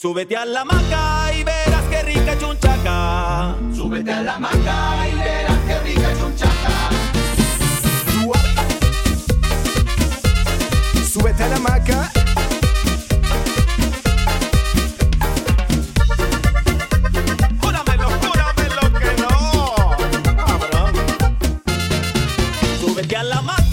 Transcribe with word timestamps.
Súbete 0.00 0.36
a 0.36 0.44
la 0.44 0.64
maca 0.64 1.34
y 1.34 1.42
verás 1.42 1.82
qué 1.90 2.04
rica 2.04 2.38
chunchaca. 2.38 3.56
Súbete 3.74 4.12
a 4.12 4.22
la 4.22 4.38
maca 4.38 5.08
y 5.08 5.14
verás 5.16 5.58
qué 5.66 5.80
rica 5.80 6.14
chunchaca. 6.16 6.90
Súbete 11.04 11.42
a 11.42 11.48
la 11.48 11.58
maca. 11.58 12.12
Súbete 22.80 23.16
a 23.16 23.24
la 23.24 23.42
maca. 23.42 23.67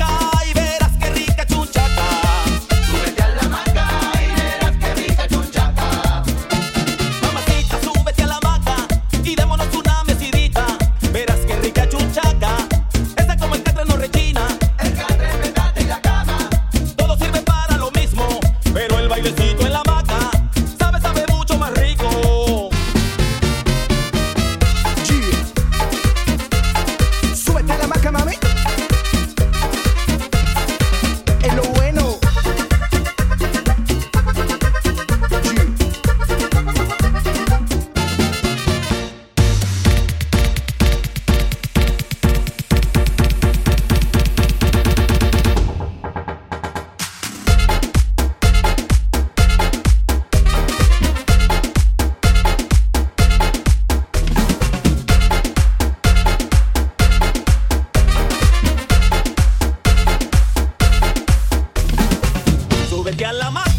gala. 63.17 63.74